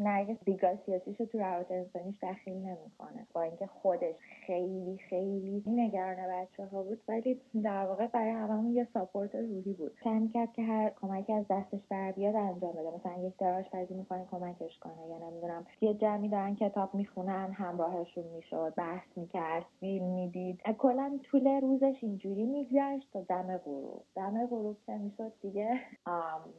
نرگس 0.00 0.44
دیگاه 0.44 0.76
سیاسیش 0.86 1.20
رو 1.20 1.26
تو 1.26 1.38
روابط 1.38 1.70
انسانیش 1.70 2.16
دخیل 2.22 2.54
نمی‌کنه. 2.54 3.26
با 3.34 3.42
اینکه 3.42 3.66
خودش 3.66 4.14
خیلی 4.46 4.98
خیلی 5.08 5.62
نگران 5.66 6.16
بچه 6.16 6.64
ها 6.64 6.82
بود 6.82 7.00
ولی 7.08 7.40
در 7.64 7.86
واقع 7.86 8.06
برای 8.06 8.30
هممون 8.30 8.74
یه 8.74 8.88
ساپورت 8.94 9.34
روحی 9.34 9.72
بود. 9.72 9.92
سعی 10.04 10.28
کرد 10.28 10.52
که 10.52 10.62
هر 10.62 10.90
کمکی 11.00 11.32
از 11.32 11.44
دستش 11.50 11.80
بر 11.90 12.12
بیاد 12.12 12.36
انجام 12.36 12.72
بده. 12.72 12.90
مثلا 13.00 13.22
یک 13.22 13.36
دراش 13.36 13.70
پذی 13.70 13.94
می‌کنه 13.94 14.26
کمکش 14.30 14.78
کنه. 14.78 15.08
یا 15.10 15.28
نمی‌دونم 15.28 15.66
یه 15.80 15.94
جمعی 15.94 16.28
دارن 16.28 16.54
کتاب 16.54 16.94
می‌خونن 16.94 17.52
همراهشون 17.52 18.24
می‌شد 18.24 18.74
بحث 18.76 19.08
می‌کرد 19.16 19.64
فیلم 19.80 20.06
می‌دید. 20.06 20.60
کلا 20.78 21.18
طول 21.22 21.60
روزش 21.60 21.96
اینجوری 22.02 22.44
میگذشت 22.44 23.12
تا 23.12 23.20
دم 23.20 23.56
غروب. 23.56 24.02
دم 24.14 24.46
غروب 24.46 24.76
که 24.86 24.92
می‌شد 24.92 25.32
دیگه. 25.42 25.80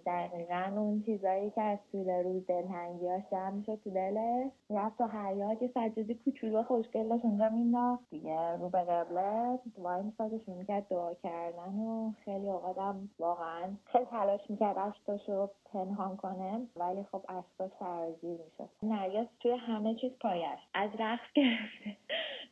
دقیقا 0.05 0.71
اون 0.77 1.01
چیزایی 1.05 1.49
که 1.49 1.61
از 1.61 1.79
طول 1.91 2.09
روز 2.09 2.45
دلتنگیاش 2.47 3.23
جمع 3.31 3.49
می‌شد 3.49 3.79
تو 3.83 3.89
دلش. 3.89 4.51
رفت 4.69 4.97
تو 4.97 5.07
حیات 5.07 5.61
یه 5.61 5.67
سجاده 5.67 6.13
کوچولو 6.13 6.63
خوشگل 6.63 7.09
داشت 7.09 7.25
اونجا 7.25 7.49
مینداخت 7.49 8.09
دیگه. 8.09 8.57
رو 8.57 8.69
به 8.69 8.79
قبله 8.83 9.59
وای 9.77 10.03
میساد 10.03 10.37
شروع 10.37 10.57
می‌کرد 10.57 10.87
دعا 10.89 11.13
کردن 11.13 11.75
و 11.75 12.11
خیلی 12.25 12.49
اوقاتم 12.49 13.09
واقعا 13.19 13.69
خیلی 13.85 14.05
تلاش 14.05 14.41
می‌کرد 14.49 14.77
اشکاشو 14.77 15.49
پنهان 15.73 16.17
کنه 16.17 16.67
ولی 16.75 17.03
خب 17.03 17.21
اشکاش 17.29 17.71
سرازیر 17.79 18.39
می‌شد. 18.45 18.69
نرگس 18.83 19.27
توی 19.39 19.51
همه 19.51 19.95
چیز 19.95 20.11
پایش. 20.19 20.59
از 20.73 20.89
رقص 20.99 21.33
گرفته. 21.35 21.97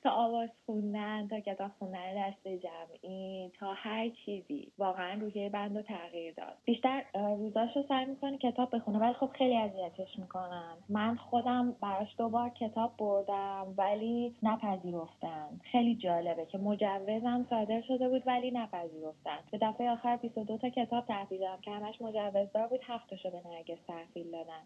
تا 0.04 0.10
آواز 0.10 0.50
خوندن 0.66 1.28
تا 1.28 1.40
کتاب 1.40 1.72
خوندن 1.80 2.30
دست 2.30 2.48
جمعی 2.48 3.52
تا 3.60 3.74
هر 3.74 4.10
چیزی. 4.10 4.72
واقعا 4.78 5.20
روحیه 5.22 5.50
بند 5.50 5.78
رو 5.78 5.84
تغییر 5.84 6.34
داد. 6.34 6.58
بیشتر 6.66 7.04
روزاش 7.14 7.76
رو 7.76 7.84
سعی 7.88 8.06
می‌کنه 8.06 8.38
کتاب 8.38 8.76
بخونه 8.76 9.00
ولی 9.00 9.14
خب 9.14 9.30
خیلی 9.38 9.58
اذیتش 9.58 10.20
می‌کنن. 10.20 10.78
من 10.90 11.16
خودم 11.16 11.76
براش 11.82 12.16
دوبار 12.18 12.50
کتاب 12.50 12.98
بردم 12.98 13.74
ولی 13.78 14.36
نپذیرفتن. 14.44 15.60
خیلی 15.72 15.96
جالبه 15.96 16.46
که 16.46 16.58
مجوزم 16.58 17.46
صادر 17.50 17.82
شده 17.82 18.10
بود 18.10 18.24
ولی 18.26 18.52
نپذیرفتن. 18.52 19.40
به 19.52 19.58
دفعه 19.58 19.90
آخر 19.90 20.18
22 20.18 20.58
تا 20.58 20.70
کتاب 20.70 21.06
تحویل 21.06 21.42
که 21.62 21.72
همش 21.72 22.02
مجوزدار 22.02 22.68
بود 22.68 22.80
هفتاشو 22.84 23.30
به 23.30 23.42
نرگس 23.48 23.80
تحویل 23.88 24.32
دادن. 24.32 24.64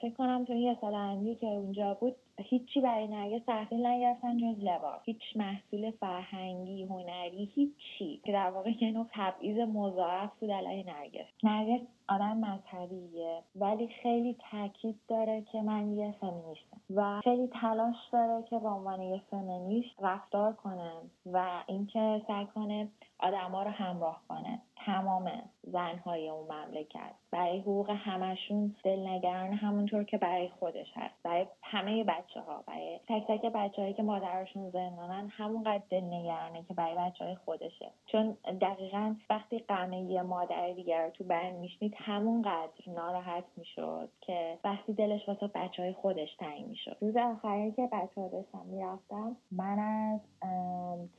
فکر 0.00 0.14
کنم 0.18 0.44
تو 0.44 0.52
یه 0.52 0.76
سال 0.80 1.34
که 1.34 1.46
اونجا 1.46 1.94
بود 1.94 2.16
هیچی 2.38 2.80
برای 2.80 3.06
نرگس 3.06 3.44
تحصیل 3.46 3.86
نگرفتن 3.86 4.38
جز 4.38 4.64
لباس. 4.64 5.00
هیچ 5.04 5.36
محصول 5.36 5.90
فرهنگی 5.90 6.82
هنری 6.82 7.50
هیچی. 7.54 8.20
که 8.24 8.32
در 8.32 8.50
واقع 8.50 8.70
یه 8.80 8.92
نوع 8.92 9.06
تبعیض 9.12 9.58
مضاعف 9.58 10.30
بود 10.40 10.50
علیه 10.50 10.86
نرگس. 10.86 11.26
نرگس 11.42 11.86
آدم 12.08 12.36
مذهبیه 12.36 13.42
ولی 13.56 13.88
خیلی 14.02 14.36
تاکید 14.50 14.96
داره 15.08 15.42
که 15.52 15.62
من 15.62 15.92
یه 15.92 16.14
فمینیستم. 16.20 16.80
و 16.94 17.20
خیلی 17.20 17.46
تلاش 17.46 17.96
داره 18.12 18.42
که 18.42 18.58
به 18.58 18.68
عنوان 18.68 19.02
یه 19.02 19.20
فمینیست 19.30 20.02
رفتار 20.02 20.52
کنه 20.52 20.92
و 21.26 21.62
اینکه 21.66 22.22
سعی 22.26 22.46
کنه 22.46 22.88
آدما 23.18 23.62
رو 23.62 23.70
همراه 23.70 24.22
کنه. 24.28 24.62
تمام 24.86 25.30
زنهای 25.62 26.28
اون 26.28 26.44
مملکت. 26.52 27.14
برای 27.30 27.60
حقوق 27.60 27.90
همشون 27.90 28.74
دلنگران 28.84 29.52
همونطور 29.52 30.04
که 30.04 30.18
برای 30.18 30.48
خودش 30.48 30.86
هست. 30.94 31.14
برای 31.22 31.46
همه 31.62 32.04
بچه 32.04 32.40
ها 32.40 32.64
برای 32.66 33.00
تک 33.08 33.26
تک 33.28 33.52
بچه 33.52 33.92
که 33.92 34.02
مادرشون 34.02 34.70
زندانن 34.70 35.28
همونقدر 35.28 35.82
دلنگرانه 35.90 36.62
که 36.68 36.74
برای 36.74 36.94
بچه 36.94 37.24
های 37.24 37.34
خودشه. 37.34 37.90
چون 38.06 38.36
دقیقا 38.60 39.14
وقتی 39.30 39.58
قمه 39.58 40.00
یه 40.00 40.22
مادر 40.22 40.72
دیگر 40.72 41.10
تو 41.10 41.24
بند 41.24 41.54
میشنید 41.54 41.94
همونقدر 41.96 42.72
ناراحت 42.86 43.44
می‌شد 43.56 44.08
که 44.20 44.58
وقتی 44.64 44.92
دلش 44.92 45.28
واسه 45.28 45.46
بچه 45.46 45.82
های 45.82 45.92
خودش 45.92 46.36
تنگ 46.36 46.66
می‌شد. 46.66 46.96
روز 47.00 47.16
آخری 47.16 47.72
که 47.72 47.88
بچه 47.92 48.20
ها 48.20 48.28
داشتم 48.28 48.66
می‌رفتم 48.66 49.36
من 49.52 49.78
از 49.78 50.20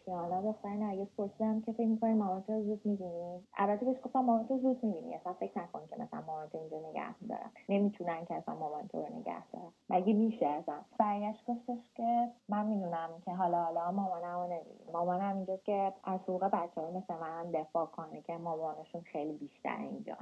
کیانا 0.06 0.52
دختر 0.52 0.70
نرگس 1.02 1.16
پرسیدم 1.18 1.62
که 1.62 1.72
فکر 1.72 1.88
می‌کنی 1.88 2.14
مامانت 2.14 2.50
رو 2.50 2.64
زود 2.64 2.82
می‌بینی؟ 2.86 3.44
البته 3.58 3.86
بهش 3.86 3.98
گفتم 4.04 4.20
مامان 4.20 4.48
تو 4.48 4.58
زود 4.58 4.84
می‌بینی. 4.84 5.16
اصلا 5.16 5.34
فکر 5.34 5.60
نکن 5.60 5.82
که 5.90 5.96
مثلا 6.00 6.22
مامان 6.28 6.50
تو 6.50 6.58
اینجا 6.58 6.90
نگه 6.90 7.22
میدارم. 7.22 7.52
نمی‌تونن 7.70 8.26
که 8.26 8.36
اصلا 8.36 8.56
مامان 8.56 8.88
تو 8.88 9.02
رو 9.02 9.16
نگه 9.16 9.48
دارم. 9.54 9.74
مگه 9.90 10.14
میشه 10.14 10.48
اصلا؟ 10.48 10.76
برگشت 11.00 11.46
گفتش 11.48 11.94
که 11.96 12.28
من 12.50 12.66
می‌دونم 12.66 13.10
که 13.26 13.32
حالا 13.32 13.64
حالا 13.64 13.92
مامانم 13.92 14.36
رو 14.36 14.44
نمی‌بینی. 14.48 14.92
مامانم 14.94 15.36
اینجاست 15.36 15.66
که 15.66 15.94
از 16.04 16.20
حقوق 16.20 16.44
بچه 16.44 16.82
ها 16.82 16.92
مثل 16.92 17.14
من 17.22 17.52
دفاع 17.52 17.86
کنه 17.86 18.22
که 18.22 18.38
مامانشون 18.38 19.02
خیلی 19.02 19.34
بیشتر 19.34 19.78
اینجا 19.78 20.18